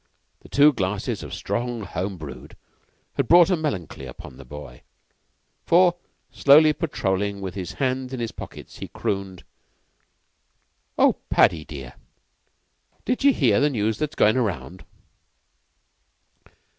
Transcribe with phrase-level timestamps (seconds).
[0.39, 2.57] The two glasses of strong home brewed
[3.17, 4.81] had brought a melancholy upon the boy,
[5.63, 5.95] for,
[6.31, 9.43] slowly strolling with his hands in his pockets, he crooned:
[10.97, 11.93] "Oh, Paddy dear,
[12.95, 14.83] and did ye hear the news that's goin' round?"